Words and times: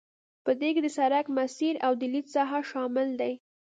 په 0.45 0.51
دې 0.59 0.69
کې 0.75 0.81
د 0.83 0.87
سرک 0.97 1.25
مسیر 1.37 1.73
او 1.85 1.91
د 1.99 2.01
لید 2.13 2.27
ساحه 2.33 2.59
شامل 2.71 3.07
دي 3.21 3.33